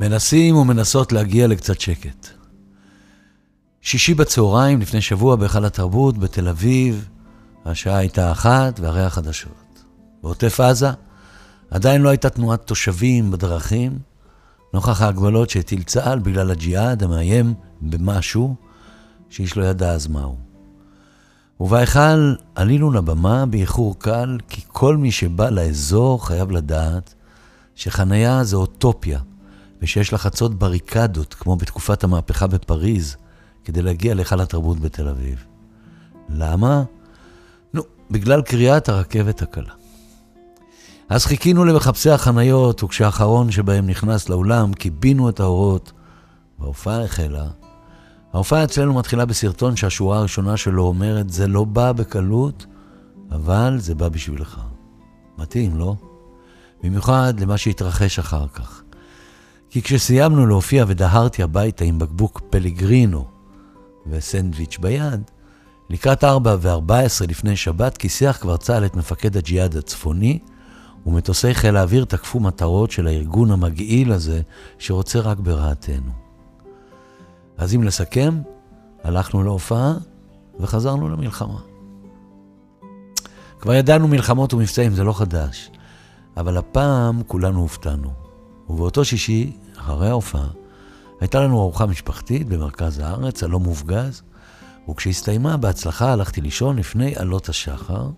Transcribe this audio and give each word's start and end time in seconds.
מנסים 0.00 0.56
ומנסות 0.56 1.12
להגיע 1.12 1.46
לקצת 1.46 1.80
שקט. 1.80 2.28
שישי 3.80 4.14
בצהריים, 4.14 4.80
לפני 4.80 5.00
שבוע, 5.00 5.36
בהיכל 5.36 5.64
התרבות 5.64 6.18
בתל 6.18 6.48
אביב, 6.48 7.08
השעה 7.64 7.96
הייתה 7.96 8.32
אחת 8.32 8.80
והרי 8.80 9.04
החדשות. 9.04 9.84
בעוטף 10.22 10.60
עזה 10.60 10.90
עדיין 11.70 12.02
לא 12.02 12.08
הייתה 12.08 12.30
תנועת 12.30 12.66
תושבים 12.66 13.30
בדרכים, 13.30 13.98
נוכח 14.74 15.02
ההגבלות 15.02 15.50
שהטיל 15.50 15.82
צה"ל 15.82 16.18
בגלל 16.18 16.50
הג'יהאד 16.50 17.02
המאיים 17.02 17.54
במשהו 17.80 18.54
שאיש 19.30 19.56
לא 19.56 19.64
ידע 19.64 19.90
אז 19.90 20.06
מהו. 20.06 20.36
ובהיכל 21.60 22.34
עלינו 22.54 22.90
לבמה 22.90 23.46
באיחור 23.46 23.98
קל, 23.98 24.38
כי 24.48 24.60
כל 24.68 24.96
מי 24.96 25.12
שבא 25.12 25.50
לאזור 25.50 26.26
חייב 26.26 26.50
לדעת 26.50 27.14
שחניה 27.74 28.44
זה 28.44 28.56
אוטופיה, 28.56 29.20
ושיש 29.82 30.12
לחצות 30.12 30.54
בריקדות, 30.54 31.34
כמו 31.34 31.56
בתקופת 31.56 32.04
המהפכה 32.04 32.46
בפריז, 32.46 33.16
כדי 33.64 33.82
להגיע 33.82 34.14
להיכל 34.14 34.40
התרבות 34.40 34.80
בתל 34.80 35.08
אביב. 35.08 35.44
למה? 36.28 36.82
נו, 37.74 37.82
בגלל 38.10 38.42
קריאת 38.42 38.88
הרכבת 38.88 39.42
הקלה. 39.42 39.72
אז 41.08 41.26
חיכינו 41.26 41.64
למחפשי 41.64 42.10
החניות, 42.10 42.82
וכשהאחרון 42.82 43.50
שבהם 43.50 43.86
נכנס 43.86 44.28
לאולם, 44.28 44.72
קיבינו 44.72 45.28
את 45.28 45.40
האורות, 45.40 45.92
וההופעה 46.58 47.04
החלה. 47.04 47.46
ההופעה 48.32 48.64
אצלנו 48.64 48.94
מתחילה 48.94 49.24
בסרטון 49.24 49.76
שהשורה 49.76 50.18
הראשונה 50.18 50.56
שלו 50.56 50.82
אומרת, 50.82 51.30
זה 51.30 51.46
לא 51.46 51.64
בא 51.64 51.92
בקלות, 51.92 52.66
אבל 53.30 53.76
זה 53.78 53.94
בא 53.94 54.08
בשבילך. 54.08 54.60
מתאים, 55.38 55.76
לא? 55.78 55.94
במיוחד 56.82 57.34
למה 57.40 57.58
שהתרחש 57.58 58.18
אחר 58.18 58.46
כך. 58.48 58.82
כי 59.76 59.82
כשסיימנו 59.82 60.46
להופיע 60.46 60.84
ודהרתי 60.88 61.42
הביתה 61.42 61.84
עם 61.84 61.98
בקבוק 61.98 62.40
פלגרינו 62.50 63.24
וסנדוויץ' 64.06 64.78
ביד, 64.78 65.30
לקראת 65.90 66.24
4 66.24 66.56
ו-14 66.60 67.26
לפני 67.28 67.56
שבת 67.56 67.96
כיסח 67.96 68.38
כבר 68.40 68.56
צה"ל 68.56 68.86
את 68.86 68.96
מפקד 68.96 69.36
הג'יהאד 69.36 69.76
הצפוני, 69.76 70.38
ומטוסי 71.06 71.54
חיל 71.54 71.76
האוויר 71.76 72.04
תקפו 72.04 72.40
מטרות 72.40 72.90
של 72.90 73.06
הארגון 73.06 73.50
המגעיל 73.50 74.12
הזה, 74.12 74.40
שרוצה 74.78 75.20
רק 75.20 75.38
ברעתנו. 75.38 76.12
אז 77.58 77.74
אם 77.74 77.82
לסכם, 77.82 78.40
הלכנו 79.04 79.42
להופעה 79.42 79.94
וחזרנו 80.60 81.08
למלחמה. 81.08 81.58
כבר 83.60 83.74
ידענו 83.74 84.08
מלחמות 84.08 84.54
ומבצעים, 84.54 84.94
זה 84.94 85.04
לא 85.04 85.12
חדש. 85.12 85.70
אבל 86.36 86.56
הפעם 86.56 87.22
כולנו 87.26 87.60
הופתענו. 87.60 88.25
ובאותו 88.70 89.04
שישי, 89.04 89.52
אחרי 89.76 90.08
ההופעה, 90.08 90.48
הייתה 91.20 91.40
לנו 91.40 91.60
ארוחה 91.60 91.86
משפחתית 91.86 92.48
במרכז 92.48 92.98
הארץ, 92.98 93.42
הלא 93.42 93.60
מופגז, 93.60 94.22
וכשהסתיימה 94.88 95.56
בהצלחה 95.56 96.12
הלכתי 96.12 96.40
לישון 96.40 96.76
לפני 96.76 97.16
עלות 97.16 97.48
השחר, 97.48 98.10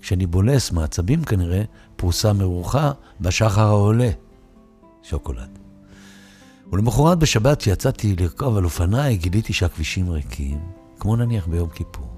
כשאני 0.00 0.26
בולס 0.26 0.72
מעצבים 0.72 1.24
כנראה, 1.24 1.62
פרוסה 1.96 2.32
מרוחה 2.32 2.92
בשחר 3.20 3.66
העולה. 3.66 4.10
שוקולד. 5.02 5.58
ולמחרת 6.72 7.18
בשבת, 7.18 7.58
כשיצאתי 7.58 8.16
לרכוב 8.16 8.56
על 8.56 8.64
אופניי, 8.64 9.16
גיליתי 9.16 9.52
שהכבישים 9.52 10.10
ריקים, 10.10 10.58
כמו 11.00 11.16
נניח 11.16 11.46
ביום 11.46 11.68
כיפור. 11.68 12.08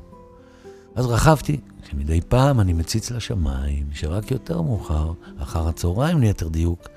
אז 0.94 1.06
רכבתי, 1.06 1.60
שמדי 1.90 2.20
פעם 2.28 2.60
אני 2.60 2.72
מציץ 2.72 3.10
לשמיים, 3.10 3.86
שרק 3.92 4.30
יותר 4.30 4.62
מאוחר, 4.62 5.12
אחר 5.38 5.68
הצהריים 5.68 6.20
ליתר 6.20 6.48
דיוק, 6.48 6.88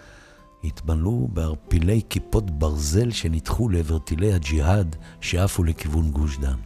התמלאו 0.63 1.27
בערפילי 1.33 2.01
כיפות 2.09 2.51
ברזל 2.51 3.11
שנדחו 3.11 3.69
לעבר 3.69 3.99
טילי 3.99 4.33
הג'יהאד 4.33 4.95
שעפו 5.21 5.63
לכיוון 5.63 6.11
גוש 6.11 6.37
דן. 6.37 6.57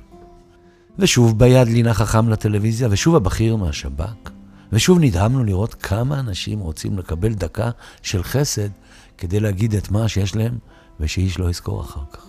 ושוב 1.00 1.40
ביד 1.40 1.68
לינה 1.68 1.94
חכם 1.94 2.30
לטלוויזיה, 2.30 2.88
ושוב 2.92 3.16
הבכיר 3.16 3.56
מהשב"כ, 3.56 4.30
ושוב 4.72 5.00
נדהמנו 5.00 5.44
לראות 5.44 5.74
כמה 5.74 6.20
אנשים 6.20 6.60
רוצים 6.60 6.98
לקבל 6.98 7.34
דקה 7.34 7.70
של 8.02 8.24
חסד 8.24 8.70
כדי 9.18 9.40
להגיד 9.40 9.76
את 9.76 9.92
מה 9.92 10.08
שיש 10.08 10.36
להם, 10.36 10.58
ושאיש 11.00 11.40
לא 11.40 11.50
יזכור 11.50 11.82
אחר 11.82 12.02
כך. 12.12 12.26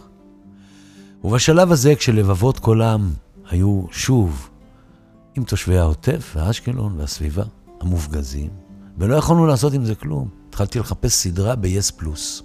ובשלב 1.24 1.72
הזה, 1.72 1.94
כשלבבות 1.94 2.58
כל 2.58 2.82
העם 2.82 3.10
היו 3.50 3.84
שוב 3.90 4.48
עם 5.34 5.44
תושבי 5.44 5.78
העוטף 5.78 6.32
ואשקלון 6.36 7.00
והסביבה, 7.00 7.44
המופגזים, 7.80 8.50
ולא 8.98 9.14
יכולנו 9.14 9.46
לעשות 9.46 9.72
עם 9.72 9.84
זה 9.84 9.94
כלום. 9.94 10.28
התחלתי 10.56 10.78
לחפש 10.78 11.14
סדרה 11.14 11.56
ב-yes 11.56 11.92
פלוס. 11.96 12.42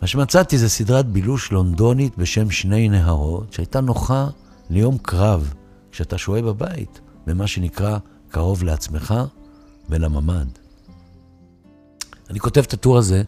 מה 0.00 0.06
שמצאתי 0.06 0.58
זה 0.58 0.68
סדרת 0.68 1.06
בילוש 1.06 1.52
לונדונית 1.52 2.18
בשם 2.18 2.50
שני 2.50 2.88
נהרות, 2.88 3.52
שהייתה 3.52 3.80
נוחה 3.80 4.28
ליום 4.70 4.98
קרב, 4.98 5.54
כשאתה 5.92 6.18
שוהה 6.18 6.42
בבית, 6.42 7.00
במה 7.26 7.46
שנקרא 7.46 7.98
קרוב 8.28 8.62
לעצמך 8.62 9.14
ולממ"ד. 9.88 10.46
אני 12.30 12.40
כותב 12.40 12.60
את 12.66 12.72
הטור 12.72 12.98
הזה 12.98 13.22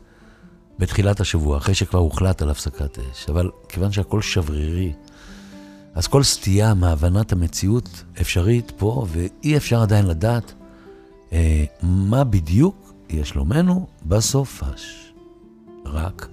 בתחילת 0.78 1.20
השבוע, 1.20 1.56
אחרי 1.56 1.74
שכבר 1.74 1.98
הוחלט 1.98 2.42
על 2.42 2.50
הפסקת 2.50 2.98
אש, 2.98 3.28
אבל 3.28 3.50
כיוון 3.68 3.92
שהכל 3.92 4.22
שברירי, 4.22 4.92
אז 5.94 6.06
כל 6.06 6.22
סטייה 6.22 6.74
מהבנת 6.74 7.32
המציאות 7.32 8.04
אפשרית 8.20 8.72
פה, 8.76 9.06
ואי 9.08 9.56
אפשר 9.56 9.82
עדיין 9.82 10.06
לדעת 10.06 10.52
אה, 11.32 11.64
מה 11.82 12.24
בדיוק 12.24 12.85
יהיה 13.08 13.24
שלומנו 13.24 13.86
בסופש. 14.06 15.12
רק, 15.86 16.28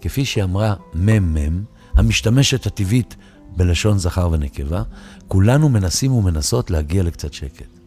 כפי 0.00 0.24
שאמרה 0.24 0.74
מ"מ, 0.94 1.64
המשתמשת 1.94 2.66
הטבעית 2.66 3.16
בלשון 3.56 3.98
זכר 3.98 4.28
ונקבה, 4.32 4.82
כולנו 5.28 5.68
מנסים 5.68 6.12
ומנסות 6.12 6.70
להגיע 6.70 7.02
לקצת 7.02 7.32
שקט. 7.32 7.78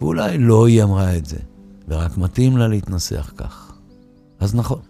ואולי 0.00 0.38
לא 0.38 0.66
היא 0.66 0.82
אמרה 0.82 1.16
את 1.16 1.26
זה, 1.26 1.38
ורק 1.88 2.18
מתאים 2.18 2.56
לה 2.56 2.68
להתנסח 2.68 3.32
כך. 3.36 3.72
אז 4.40 4.54
נכון, 4.54 4.80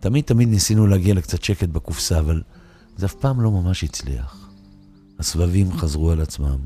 תמיד 0.00 0.24
תמיד 0.24 0.48
ניסינו 0.48 0.86
להגיע 0.86 1.14
לקצת 1.14 1.44
שקט 1.44 1.68
בקופסה, 1.68 2.18
אבל 2.18 2.42
זה 2.96 3.06
אף 3.06 3.14
פעם 3.14 3.40
לא 3.40 3.50
ממש 3.50 3.84
הצליח. 3.84 4.50
הסבבים 5.18 5.72
חזרו 5.72 6.10
על 6.10 6.20
עצמם, 6.20 6.58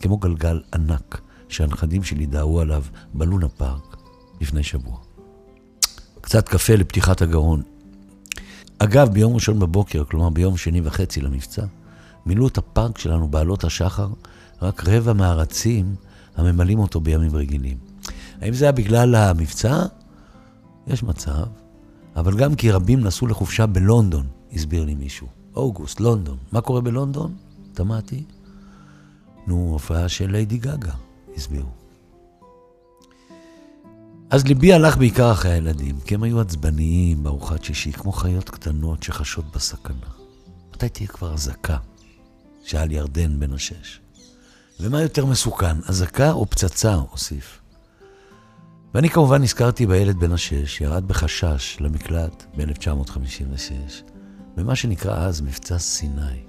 כמו 0.00 0.16
גלגל 0.16 0.62
ענק 0.74 1.20
שהנכדים 1.48 2.02
שלי 2.02 2.26
דהרו 2.26 2.60
עליו 2.60 2.84
בלונה 3.14 3.48
פארק 3.48 3.89
לפני 4.40 4.62
שבוע. 4.62 4.98
קצת 6.20 6.48
קפה 6.48 6.74
לפתיחת 6.74 7.22
הגרון. 7.22 7.62
אגב, 8.78 9.08
ביום 9.08 9.34
ראשון 9.34 9.58
בבוקר, 9.58 10.04
כלומר 10.04 10.28
ביום 10.28 10.56
שני 10.56 10.80
וחצי 10.84 11.20
למבצע, 11.20 11.64
מילאו 12.26 12.48
את 12.48 12.58
הפארק 12.58 12.98
שלנו 12.98 13.28
בעלות 13.28 13.64
השחר 13.64 14.08
רק 14.62 14.88
רבע 14.88 15.12
מהרצים 15.12 15.94
הממלאים 16.36 16.78
אותו 16.78 17.00
בימים 17.00 17.36
רגילים. 17.36 17.78
האם 18.40 18.54
זה 18.54 18.64
היה 18.64 18.72
בגלל 18.72 19.14
המבצע? 19.14 19.86
יש 20.86 21.02
מצב, 21.02 21.46
אבל 22.16 22.36
גם 22.36 22.54
כי 22.54 22.70
רבים 22.70 23.00
נסעו 23.00 23.26
לחופשה 23.26 23.66
בלונדון, 23.66 24.26
הסביר 24.52 24.84
לי 24.84 24.94
מישהו. 24.94 25.26
אוגוסט, 25.56 26.00
לונדון. 26.00 26.36
מה 26.52 26.60
קורה 26.60 26.80
בלונדון? 26.80 27.34
תמהתי. 27.72 28.24
נו, 29.46 29.68
הופעה 29.72 30.08
של 30.08 30.30
ליידי 30.30 30.58
גגה, 30.58 30.92
הסבירו. 31.36 31.79
אז 34.30 34.46
ליבי 34.46 34.72
הלך 34.72 34.96
בעיקר 34.96 35.32
אחרי 35.32 35.52
הילדים, 35.52 36.00
כי 36.00 36.14
הם 36.14 36.22
היו 36.22 36.40
עצבניים 36.40 37.22
בארוחת 37.22 37.64
שישי, 37.64 37.92
כמו 37.92 38.12
חיות 38.12 38.50
קטנות 38.50 39.02
שחשות 39.02 39.44
בסכנה. 39.54 40.06
מתי 40.70 40.88
תהיה 40.88 41.08
כבר 41.08 41.34
אזעקה? 41.34 41.76
שאל 42.64 42.92
ירדן 42.92 43.40
בן 43.40 43.52
השש. 43.52 44.00
ומה 44.80 45.02
יותר 45.02 45.26
מסוכן, 45.26 45.76
אזעקה 45.88 46.32
או 46.32 46.46
פצצה? 46.46 46.94
הוסיף. 46.94 47.60
ואני 48.94 49.10
כמובן 49.10 49.42
נזכרתי 49.42 49.86
בילד 49.86 50.16
בן 50.16 50.32
השש, 50.32 50.76
שירד 50.76 51.08
בחשש 51.08 51.76
למקלט 51.80 52.44
ב-1956, 52.56 53.72
במה 54.56 54.76
שנקרא 54.76 55.16
אז 55.16 55.40
מבצע 55.40 55.78
סיני. 55.78 56.42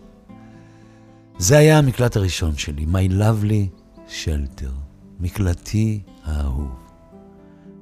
זה 1.38 1.57
היה 1.57 1.77
המקלט 1.77 2.16
הראשון 2.16 2.57
שלי, 2.57 2.86
My 2.86 3.12
Lovely 3.12 3.84
Shelter, 4.07 4.72
מקלטי 5.19 6.01
האהוב. 6.24 6.81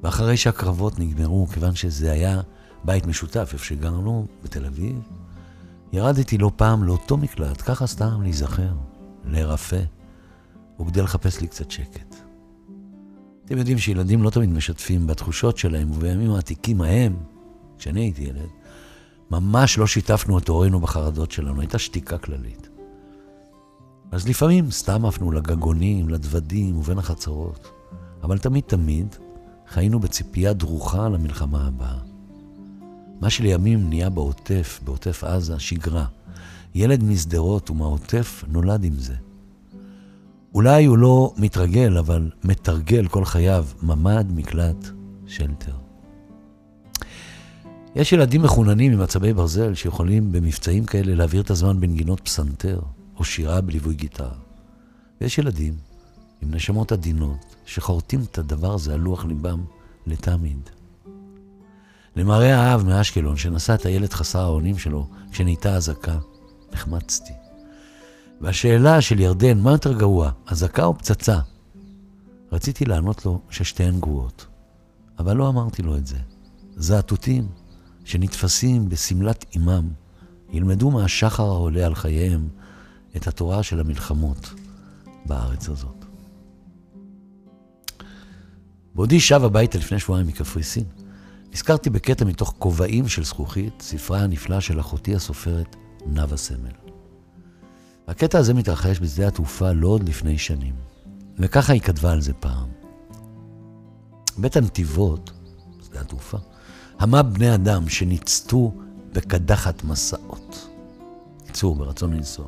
ואחרי 0.03 0.37
שהקרבות 0.37 0.99
נגמרו, 0.99 1.47
כיוון 1.47 1.75
שזה 1.75 2.11
היה 2.11 2.41
בית 2.83 3.05
משותף, 3.05 3.49
איפה 3.53 3.65
שגרנו, 3.65 4.27
בתל 4.43 4.65
אביב, 4.65 5.01
ירדתי 5.93 6.37
לא 6.37 6.51
פעם 6.55 6.83
לאותו 6.83 7.17
מקלט, 7.17 7.61
ככה 7.65 7.87
סתם 7.87 8.21
להיזכר, 8.21 8.73
להירפא, 9.25 9.81
וכדי 10.81 11.01
לחפש 11.01 11.41
לי 11.41 11.47
קצת 11.47 11.71
שקט. 11.71 12.15
אתם 13.45 13.57
יודעים 13.57 13.77
שילדים 13.77 14.23
לא 14.23 14.29
תמיד 14.29 14.49
משתפים 14.49 15.07
בתחושות 15.07 15.57
שלהם, 15.57 15.91
ובימים 15.91 16.31
העתיקים 16.31 16.81
ההם, 16.81 17.15
כשאני 17.77 18.01
הייתי 18.01 18.23
ילד, 18.23 18.49
ממש 19.31 19.77
לא 19.77 19.87
שיתפנו 19.87 20.37
את 20.37 20.47
הורינו 20.47 20.79
בחרדות 20.79 21.31
שלנו, 21.31 21.61
הייתה 21.61 21.79
שתיקה 21.79 22.17
כללית. 22.17 22.69
אז 24.11 24.27
לפעמים 24.27 24.71
סתם 24.71 25.05
עפנו 25.05 25.31
לגגונים, 25.31 26.09
לדוודים 26.09 26.77
ובין 26.77 26.97
החצרות, 26.97 27.71
אבל 28.23 28.37
תמיד 28.37 28.63
תמיד 28.63 29.15
חיינו 29.69 29.99
בציפייה 29.99 30.53
דרוכה 30.53 31.09
למלחמה 31.09 31.67
הבאה. 31.67 31.97
מה 33.21 33.29
שלימים 33.29 33.89
נהיה 33.89 34.09
בעוטף, 34.09 34.79
בעוטף 34.83 35.23
עזה, 35.23 35.59
שגרה. 35.59 36.05
ילד 36.75 37.03
משדרות 37.03 37.69
ומהעוטף 37.69 38.43
נולד 38.47 38.83
עם 38.83 38.93
זה. 38.99 39.15
אולי 40.53 40.85
הוא 40.85 40.97
לא 40.97 41.33
מתרגל, 41.37 41.97
אבל 41.97 42.31
מתרגל 42.43 43.07
כל 43.07 43.25
חייו 43.25 43.65
ממ"ד, 43.83 44.25
מקלט, 44.35 44.87
שלטר. 45.27 45.75
יש 47.95 48.13
ילדים 48.13 48.41
מחוננים 48.41 48.93
עם 48.93 49.01
עצבי 49.01 49.33
ברזל 49.33 49.73
שיכולים 49.73 50.31
במבצעים 50.31 50.85
כאלה 50.85 51.15
להעביר 51.15 51.41
את 51.41 51.49
הזמן 51.49 51.79
בנגינות 51.79 52.19
פסנתר 52.19 52.79
או 53.17 53.23
שירה 53.23 53.61
בליווי 53.61 53.95
גיטרה. 53.95 54.35
ויש 55.21 55.37
ילדים 55.37 55.73
עם 56.41 56.53
נשמות 56.53 56.91
עדינות 56.91 57.55
שחורטים 57.65 58.21
את 58.31 58.37
הדבר 58.37 58.73
הזה 58.73 58.93
על 58.93 58.99
לוח 58.99 59.25
ליבם 59.25 59.63
לתמיד. 60.07 60.69
למראה 62.15 62.59
האב 62.59 62.85
מאשקלון, 62.85 63.37
שנשא 63.37 63.73
את 63.73 63.85
הילד 63.85 64.13
חסר 64.13 64.39
האונים 64.39 64.77
שלו 64.77 65.07
כשנהייתה 65.31 65.75
אזעקה, 65.75 66.17
נחמצתי. 66.73 67.33
והשאלה 68.41 69.01
של 69.01 69.19
ירדן, 69.19 69.59
מה 69.59 69.71
יותר 69.71 69.93
גרוע, 69.93 70.31
אזעקה 70.47 70.85
או 70.85 70.97
פצצה? 70.97 71.39
רציתי 72.51 72.85
לענות 72.85 73.25
לו 73.25 73.41
ששתיהן 73.49 73.99
גרועות, 73.99 74.45
אבל 75.19 75.37
לא 75.37 75.49
אמרתי 75.49 75.81
לו 75.81 75.97
את 75.97 76.07
זה. 76.07 76.17
זעתותים 76.75 77.47
שנתפסים 78.05 78.89
בשמלת 78.89 79.45
אימם, 79.55 79.89
ילמדו 80.51 80.91
מהשחר 80.91 81.43
העולה 81.43 81.85
על 81.85 81.95
חייהם 81.95 82.49
את 83.15 83.27
התורה 83.27 83.63
של 83.63 83.79
המלחמות 83.79 84.53
בארץ 85.25 85.69
הזאת. 85.69 85.98
בעודי 88.99 89.19
שב 89.19 89.43
הביתה 89.43 89.77
לפני 89.77 89.99
שבועיים 89.99 90.27
מקפריסין, 90.27 90.83
נזכרתי 91.53 91.89
בקטע 91.89 92.25
מתוך 92.25 92.53
כובעים 92.59 93.07
של 93.07 93.23
זכוכית, 93.23 93.73
ספרה 93.81 94.19
הנפלא 94.19 94.59
של 94.59 94.79
אחותי 94.79 95.15
הסופרת 95.15 95.75
נאוה 96.05 96.37
סמל. 96.37 96.71
הקטע 98.07 98.37
הזה 98.37 98.53
מתרחש 98.53 98.99
בשדה 98.99 99.27
התעופה 99.27 99.71
לא 99.71 99.87
עוד 99.87 100.09
לפני 100.09 100.37
שנים, 100.37 100.73
וככה 101.37 101.73
היא 101.73 101.81
כתבה 101.81 102.11
על 102.11 102.21
זה 102.21 102.33
פעם. 102.33 102.67
בית 104.37 104.57
הנתיבות, 104.57 105.31
שדה 105.85 106.01
התעופה, 106.01 106.37
המה 106.99 107.23
בני 107.23 107.55
אדם 107.55 107.89
שניצתו 107.89 108.73
בקדחת 109.13 109.83
מסעות. 109.83 110.67
קיצור, 111.45 111.75
ברצון 111.75 112.13
לנסוע. 112.13 112.47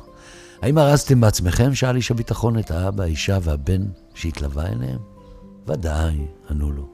האם 0.62 0.78
ארזתם 0.78 1.20
בעצמכם? 1.20 1.74
שאל 1.74 1.96
איש 1.96 2.10
הביטחון 2.10 2.58
את 2.58 2.70
האבא, 2.70 3.04
האישה 3.04 3.38
והבן 3.42 3.82
שהתלווה 4.14 4.66
אליהם. 4.66 5.11
ודאי, 5.66 6.26
ענו 6.50 6.72
לו. 6.72 6.88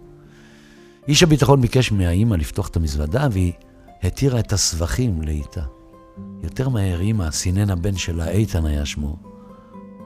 איש 1.08 1.22
הביטחון 1.22 1.60
ביקש 1.60 1.92
מהאימא 1.92 2.34
לפתוח 2.34 2.68
את 2.68 2.76
המזוודה, 2.76 3.28
והיא 3.32 3.52
התירה 4.02 4.40
את 4.40 4.52
הסבכים 4.52 5.22
לאיתה. 5.22 5.62
יותר 6.42 6.68
מהר 6.68 7.00
אימא, 7.00 7.30
סינן 7.30 7.70
הבן 7.70 7.96
שלה, 7.96 8.28
איתן 8.28 8.66
היה 8.66 8.86
שמו, 8.86 9.16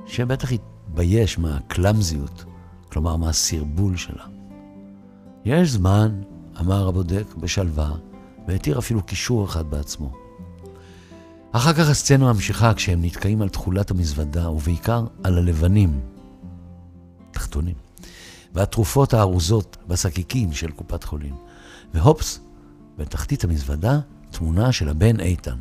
שבטח 0.06 0.52
התבייש 0.52 1.38
מהקלמזיות, 1.38 2.44
כלומר 2.92 3.16
מהסרבול 3.16 3.96
שלה. 3.96 4.24
יש 5.44 5.70
זמן, 5.70 6.20
אמר 6.60 6.88
הבודק 6.88 7.34
בשלווה, 7.40 7.92
והתיר 8.48 8.78
אפילו 8.78 9.02
קישור 9.02 9.44
אחד 9.44 9.70
בעצמו. 9.70 10.12
אחר 11.52 11.72
כך 11.72 11.88
הסצנה 11.88 12.32
ממשיכה 12.32 12.74
כשהם 12.74 13.04
נתקעים 13.04 13.42
על 13.42 13.48
תכולת 13.48 13.90
המזוודה, 13.90 14.50
ובעיקר 14.50 15.04
על 15.22 15.38
הלבנים, 15.38 16.00
תחתונים, 17.30 17.74
והתרופות 18.54 19.14
הארוזות 19.14 19.76
בשקיקים 19.86 20.52
של 20.52 20.70
קופת 20.70 21.04
חולים. 21.04 21.34
והופס, 21.94 22.40
בתחתית 22.98 23.44
המזוודה, 23.44 24.00
תמונה 24.30 24.72
של 24.72 24.88
הבן 24.88 25.20
איתן. 25.20 25.58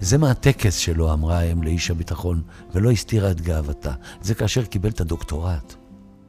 זה 0.00 0.18
מהטקס 0.18 0.76
שלו, 0.76 1.12
אמרה 1.12 1.38
האם 1.38 1.62
לאיש 1.62 1.90
הביטחון, 1.90 2.42
ולא 2.72 2.90
הסתירה 2.90 3.30
את 3.30 3.40
גאוותה. 3.40 3.92
זה 4.20 4.34
כאשר 4.34 4.64
קיבל 4.64 4.90
את 4.90 5.00
הדוקטורט. 5.00 5.74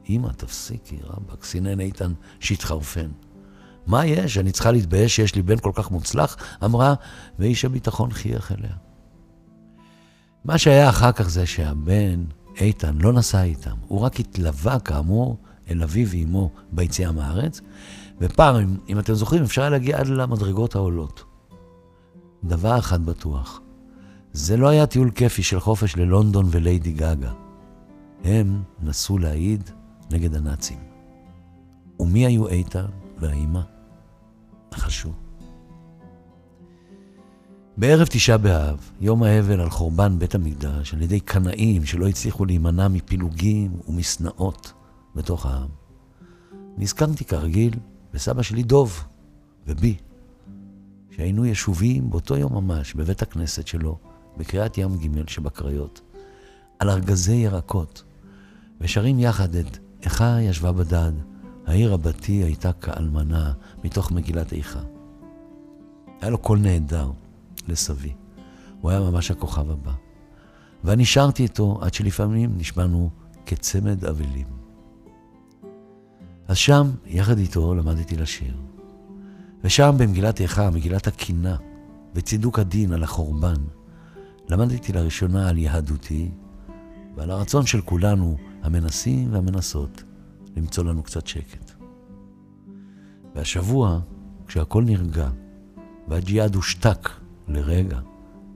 אמא, 0.08 0.28
תפסיקי, 0.28 0.98
רבאק, 1.04 1.44
סינן 1.44 1.80
איתן 1.80 2.12
שהתחרפן. 2.40 3.10
מה 3.86 4.06
יש? 4.06 4.38
אני 4.38 4.52
צריכה 4.52 4.70
להתבייש 4.70 5.16
שיש 5.16 5.34
לי 5.34 5.42
בן 5.42 5.58
כל 5.58 5.70
כך 5.74 5.90
מוצלח? 5.90 6.36
אמרה, 6.64 6.94
ואיש 7.38 7.64
הביטחון 7.64 8.12
חייך 8.12 8.52
אליה. 8.52 8.72
מה 10.44 10.58
שהיה 10.58 10.88
אחר 10.88 11.12
כך 11.12 11.28
זה 11.28 11.46
שהבן, 11.46 12.24
איתן, 12.60 12.98
לא 12.98 13.12
נסע 13.12 13.42
איתם. 13.42 13.74
הוא 13.88 14.00
רק 14.00 14.20
התלווה, 14.20 14.78
כאמור, 14.78 15.36
אל 15.70 15.82
אביו 15.82 16.08
ואימו 16.08 16.50
ביציאה 16.72 17.12
מהארץ, 17.12 17.60
ופעם, 18.20 18.56
אם, 18.56 18.76
אם 18.88 18.98
אתם 18.98 19.14
זוכרים, 19.14 19.42
אפשר 19.42 19.62
היה 19.62 19.70
להגיע 19.70 19.98
עד 19.98 20.06
למדרגות 20.06 20.74
העולות. 20.74 21.24
דבר 22.44 22.78
אחד 22.78 23.06
בטוח, 23.06 23.60
זה 24.32 24.56
לא 24.56 24.68
היה 24.68 24.86
טיול 24.86 25.10
כיפי 25.10 25.42
של 25.42 25.60
חופש 25.60 25.96
ללונדון 25.96 26.46
וליידי 26.50 26.92
גאגה. 26.92 27.32
הם 28.24 28.62
נסו 28.82 29.18
להעיד 29.18 29.70
נגד 30.10 30.34
הנאצים. 30.34 30.78
ומי 32.00 32.26
היו 32.26 32.48
איתן 32.48 32.86
והאימא? 33.18 33.60
נחשו. 34.72 35.23
בערב 37.76 38.06
תשעה 38.10 38.38
באב, 38.38 38.90
יום 39.00 39.22
האבל 39.22 39.60
על 39.60 39.70
חורבן 39.70 40.18
בית 40.18 40.34
המקדש, 40.34 40.94
על 40.94 41.02
ידי 41.02 41.20
קנאים 41.20 41.84
שלא 41.84 42.08
הצליחו 42.08 42.44
להימנע 42.44 42.88
מפילוגים 42.88 43.76
ומשנאות 43.88 44.72
בתוך 45.14 45.46
העם, 45.46 45.68
נזכרתי 46.76 47.24
כרגיל 47.24 47.74
בסבא 48.12 48.42
שלי 48.42 48.62
דוב 48.62 49.04
ובי, 49.66 49.96
שהיינו 51.10 51.46
ישובים 51.46 52.10
באותו 52.10 52.36
יום 52.36 52.54
ממש 52.54 52.94
בבית 52.94 53.22
הכנסת 53.22 53.66
שלו, 53.66 53.98
בקריאת 54.36 54.78
ים 54.78 54.96
ג' 54.96 55.28
שבקריות, 55.28 56.00
על 56.78 56.90
ארגזי 56.90 57.34
ירקות, 57.34 58.02
ושרים 58.80 59.18
יחד 59.18 59.54
את 59.54 59.78
"איכה 60.02 60.40
ישבה 60.40 60.72
בדד", 60.72 61.12
העיר 61.66 61.92
רבתי 61.92 62.32
הייתה 62.32 62.72
כאלמנה 62.72 63.52
מתוך 63.84 64.12
מגילת 64.12 64.52
איכה. 64.52 64.80
היה 66.20 66.30
לו 66.30 66.38
קול 66.38 66.58
נהדר 66.58 67.10
לסבי. 67.68 68.12
הוא 68.80 68.90
היה 68.90 69.00
ממש 69.00 69.30
הכוכב 69.30 69.70
הבא. 69.70 69.92
ואני 70.84 71.04
שרתי 71.04 71.42
איתו 71.42 71.78
עד 71.80 71.94
שלפעמים 71.94 72.54
נשמענו 72.56 73.10
כצמד 73.46 74.04
אבלים. 74.04 74.46
אז 76.48 76.56
שם, 76.56 76.90
יחד 77.06 77.38
איתו, 77.38 77.74
למדתי 77.74 78.16
לשיר. 78.16 78.54
ושם 79.64 79.94
במגילת 79.98 80.40
איכה, 80.40 80.70
מגילת 80.70 81.06
הקינה, 81.06 81.56
וצידוק 82.14 82.58
הדין 82.58 82.92
על 82.92 83.02
החורבן, 83.02 83.62
למדתי 84.48 84.92
לראשונה 84.92 85.48
על 85.48 85.58
יהדותי 85.58 86.30
ועל 87.16 87.30
הרצון 87.30 87.66
של 87.66 87.80
כולנו, 87.80 88.36
המנסים 88.62 89.32
והמנסות, 89.32 90.02
למצוא 90.56 90.84
לנו 90.84 91.02
קצת 91.02 91.26
שקט. 91.26 91.72
והשבוע, 93.34 94.00
כשהכול 94.46 94.84
נרגע, 94.84 95.28
והג'יהאד 96.08 96.54
הושתק 96.54 97.08
לרגע, 97.48 97.98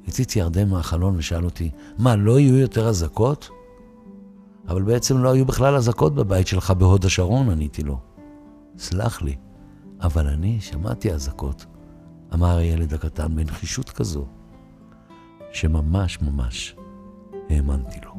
הציץ 0.08 0.36
ירדן 0.36 0.68
מהחלון 0.68 1.16
ושאל 1.16 1.44
אותי, 1.44 1.70
מה, 1.98 2.16
לא 2.16 2.40
יהיו 2.40 2.56
יותר 2.58 2.88
אזעקות? 2.88 3.50
אבל 4.68 4.82
בעצם 4.82 5.22
לא 5.22 5.32
היו 5.32 5.44
בכלל 5.44 5.76
אזעקות 5.76 6.14
בבית 6.14 6.46
שלך 6.46 6.70
בהוד 6.70 7.04
השרון, 7.04 7.50
עניתי 7.50 7.82
לו. 7.82 7.98
סלח 8.78 9.22
לי, 9.22 9.36
אבל 10.00 10.26
אני 10.26 10.60
שמעתי 10.60 11.12
אזעקות, 11.12 11.66
אמר 12.34 12.56
הילד 12.56 12.94
הקטן 12.94 13.36
בנחישות 13.36 13.90
כזו, 13.90 14.26
שממש 15.52 16.22
ממש 16.22 16.76
האמנתי 17.50 17.98
לו. 18.04 18.12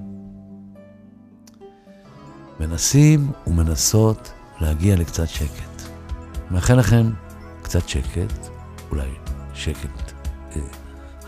מנסים 2.59 3.31
ומנסות 3.47 4.31
להגיע 4.61 4.95
לקצת 4.95 5.27
שקט. 5.27 5.81
מאחל 6.51 6.75
לכם 6.75 7.11
קצת 7.61 7.89
שקט, 7.89 8.49
אולי 8.91 9.09
שקט 9.53 10.18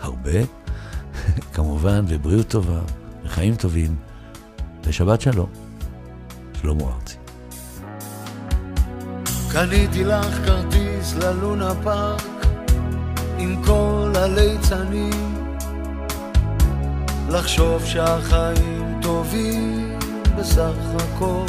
הרבה, 0.00 0.40
כמובן, 1.54 2.04
ובריאות 2.08 2.48
טובה, 2.48 2.80
וחיים 3.24 3.54
טובים, 3.54 3.96
ושבת 4.84 5.20
שלום. 5.20 5.48
שלמה 6.60 6.84
ארצי. 6.84 7.16
קניתי 9.52 10.04
לך 10.04 10.46
כרטיס 10.46 11.14
ללונה 11.14 11.72
פארק 11.82 12.46
עם 13.38 13.62
כל 13.64 14.12
הליצנים 14.16 15.46
לחשוב 17.28 17.84
שהחיים 17.84 18.98
טובים 19.02 19.98
בסך 20.38 20.74
הכל 20.96 21.46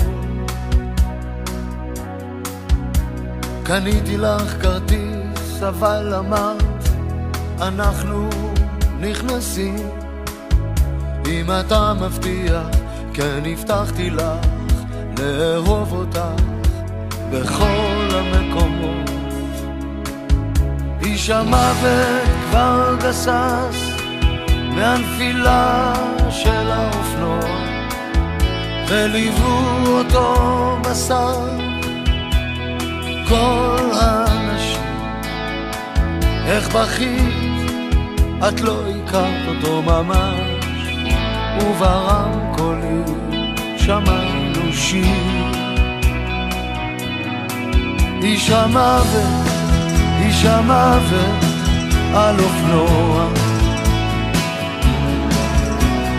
קניתי 3.64 4.18
לך 4.18 4.62
כרטיס 4.62 5.64
אבל 5.64 6.14
אמרת 6.14 6.73
אנחנו 7.68 8.30
נכנסים. 9.00 9.76
אם 11.26 11.46
אתה 11.60 11.94
מבטיח 11.94 12.68
כן 13.14 13.44
הבטחתי 13.46 14.10
לך 14.10 14.48
לאהוב 15.20 15.94
אותך 15.94 16.44
בכל 17.32 18.08
המקומות. 18.12 19.10
איש 21.02 21.30
המוות 21.30 22.30
כבר 22.50 22.96
גסס 23.00 23.90
מהנפילה 24.76 25.94
של 26.30 26.72
האופנוע 26.72 27.40
וליוו 28.88 29.88
אותו 29.88 30.36
בשר. 30.82 31.50
כל 33.30 33.90
האנשים 34.02 34.23
איך 36.54 36.76
בכית? 36.76 37.34
את 38.48 38.62
לא 38.62 38.84
הכרת 38.90 39.48
אותו 39.48 39.82
ממש 39.82 40.96
וברמקולים 41.62 43.06
שמענו 43.78 44.74
שיר. 44.74 45.06
איש 48.24 48.50
המוות, 48.50 49.48
איש 50.20 50.46
המוות 50.46 51.44
על 52.14 52.36
אופנוע. 52.40 53.26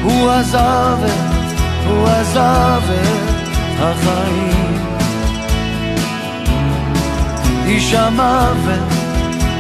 הוא 0.03 0.31
עזב 0.31 0.99
את, 1.05 1.59
הוא 1.87 2.09
עזב 2.09 2.83
את 2.91 3.79
החיים. 3.79 4.79
איש 7.67 7.95
המוות, 7.95 9.04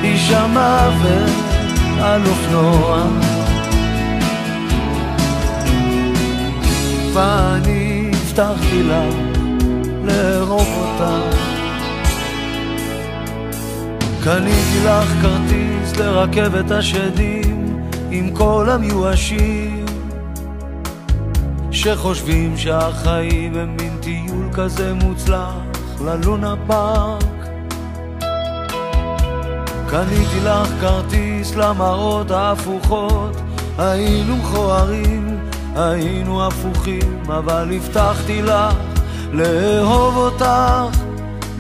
איש 0.05 0.31
המוות 0.31 1.31
על 2.01 2.21
אופנוע. 2.27 3.07
ואני 7.13 8.11
הבטחתי 8.13 8.83
לה 8.83 9.05
לארוב 10.05 10.69
אותה. 10.79 11.21
קניתי 14.25 14.85
לך 14.85 15.23
כרטיס 15.23 15.97
לרכבת 15.97 16.71
השדים 16.71 17.81
עם 18.11 18.31
כל 18.35 18.67
המיואשים 18.71 19.85
שחושבים 21.71 22.57
שהחיים 22.57 23.57
הם 23.57 23.77
מין 23.77 23.97
טיול 24.01 24.49
כזה 24.53 24.95
מוצלח 24.95 25.55
ללונה 26.01 26.55
פארק 26.67 27.34
קניתי 29.95 30.41
לך 30.45 30.69
כרטיס 30.81 31.55
למראות 31.55 32.31
ההפוכות. 32.31 33.37
היינו 33.79 34.37
מכוערים, 34.37 35.39
היינו 35.77 36.47
הפוכים 36.47 37.23
אבל 37.27 37.73
הבטחתי 37.77 38.43
לך 38.43 38.75
לאהוב 39.33 40.17
אותך 40.17 40.99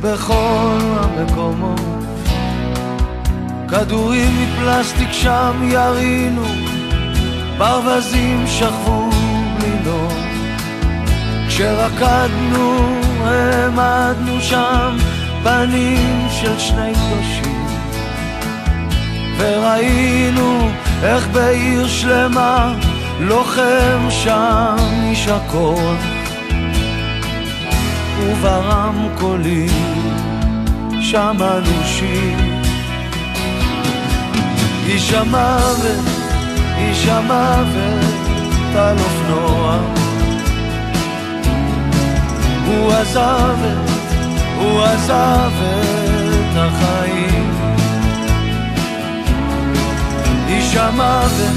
בכל 0.00 0.78
המקומות. 0.96 1.80
כדורים 3.68 4.32
מפלסטיק 4.42 5.12
שם 5.12 5.68
ירינו 5.70 6.44
ברווזים 7.58 8.44
שכבו 8.46 9.10
בלילות 9.58 10.12
כשרקדנו 11.48 13.00
העמדנו 13.24 14.40
שם 14.40 14.96
פנים 15.42 16.26
של 16.30 16.58
שני 16.58 16.92
קדושים 16.92 17.53
וראינו 19.36 20.68
איך 21.02 21.28
בעיר 21.28 21.86
שלמה 21.86 22.74
לוחם 23.20 24.06
שם 24.10 24.76
איש 25.02 25.28
הכוח 25.28 25.98
וברמקולים 28.20 29.68
שמענו 31.00 31.84
שיר 31.84 32.54
איש 34.86 35.12
המוות, 35.12 36.04
איש 36.78 37.06
המוות 37.06 38.76
על 38.76 38.96
אופנוע. 38.98 39.78
הוא 42.66 42.92
עזב 42.92 43.56
את, 43.64 43.90
הוא 44.58 44.82
עזב 44.82 45.52
את 45.62 46.56
החיים 46.56 47.73
איש 50.64 50.76
המוות, 50.76 51.56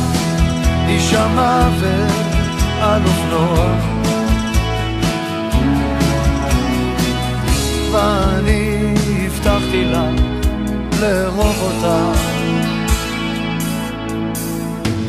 איש 0.88 1.14
המוות 1.14 2.12
על 2.82 3.02
אופנוע. 3.06 3.76
ואני 7.92 8.94
הבטחתי 9.26 9.86
לה 9.86 10.10
לארוב 11.02 11.56
אותה. 11.62 12.12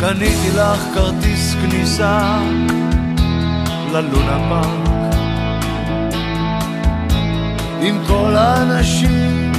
קניתי 0.01 0.51
לך 0.57 0.85
כרטיס 0.95 1.55
כניסה 1.63 2.39
ללונה 3.93 4.49
פארק. 4.49 5.15
עם 7.83 7.99
כל 8.07 8.37
האנשים 8.37 9.53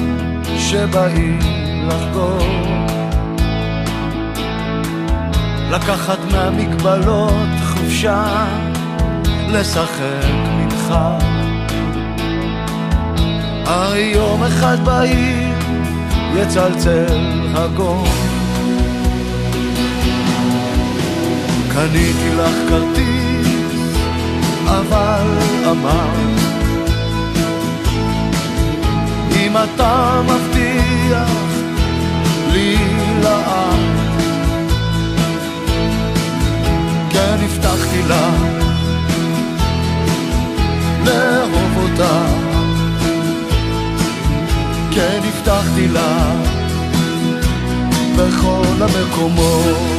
שבאים 0.58 1.40
לחגוג 1.88 2.89
לקחת 5.70 6.18
מהמגבלות 6.32 7.50
חופשה 7.64 8.46
לשחק 9.50 10.26
מנחה. 10.58 11.18
הרי 13.66 14.12
יום 14.16 14.44
אחד 14.44 14.78
בעיר 14.86 15.58
יצלצל 16.36 17.20
הגום 17.54 18.08
קניתי 21.74 22.30
לך 22.38 22.70
כרטיס, 22.70 23.48
אבל 24.66 25.28
אמרת 25.72 26.40
אם 29.36 29.58
אתה 29.58 30.22
מבטיח 30.26 31.30
לי 32.52 32.78
לעם 33.24 33.89
לך 45.88 46.50
בכל 48.18 48.84
המקומות 48.84 49.99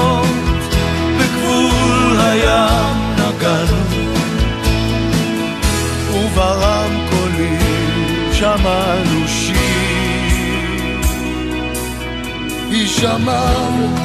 חלומות 0.00 0.74
בגבול 1.18 2.20
הים 2.20 2.96
נגענו. 3.14 3.80
וברמקולים 6.14 7.60
שמענו 8.32 9.28
שיר. 9.28 9.56
איש 12.70 13.04
המוות, 13.04 14.00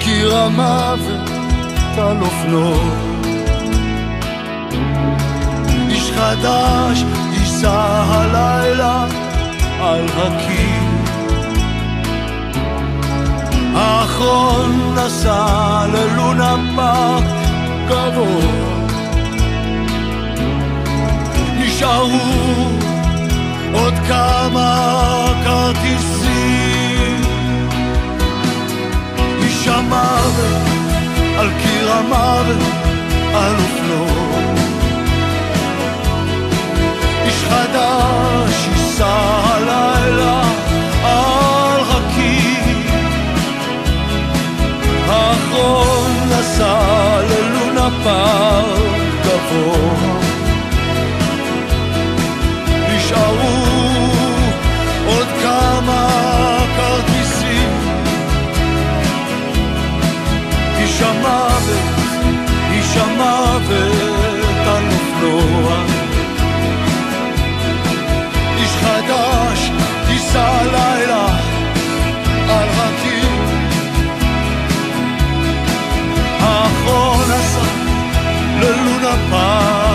קיר 0.00 0.36
המוות 0.36 1.30
על 1.98 2.16
אופנו 2.20 2.74
איש 5.88 6.10
חדש 6.10 7.04
ייסע 7.32 8.02
הלילה 8.08 9.06
על 9.80 10.06
הקיר. 10.16 10.75
האחרון 13.76 14.94
נסע 14.94 15.86
ללונה 15.92 16.56
פארק 16.76 17.24
גבוה. 17.88 18.76
נשארו 21.58 22.18
עוד 23.72 23.94
כמה 24.08 24.96
כרטיסים. 25.44 27.22
איש 29.42 29.68
המוות 29.68 30.62
על 31.38 31.50
קיר 31.62 31.92
המוות 31.92 32.62
על 33.34 33.54
אופנו. 33.54 34.06
איש 37.24 37.44
חדש 37.44 38.55
נסע 46.56 47.20
ללונה 47.22 47.88
פארק 48.04 49.12
גבוה. 49.24 50.18
נשארו 52.94 53.66
עוד 55.06 55.26
כמה 55.42 56.08
כרטיסים. 56.76 57.70
איש 60.78 61.02
המוות, 61.02 61.84
איש 62.72 62.96
המוות 62.96 64.66
על 64.66 64.84
אופנוע. 64.92 65.95
na 79.06 79.16
paz. 79.30 79.85